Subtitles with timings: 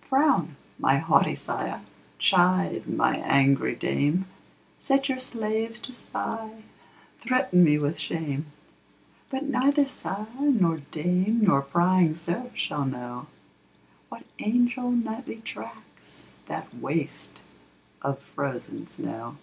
[0.00, 1.82] Frown, my haughty sire!
[2.18, 4.24] chide, my angry dame!
[4.80, 6.62] Set your slaves to spy;
[7.20, 8.46] threaten me with shame:
[9.28, 13.26] But neither sire nor dame, nor prying serf shall know,
[14.08, 17.44] What angel nightly tracks that waste
[18.00, 19.36] of frozen snow.